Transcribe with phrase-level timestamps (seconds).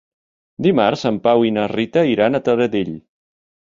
[0.67, 2.95] Dimarts en Pau i na Rita iran a Taradell.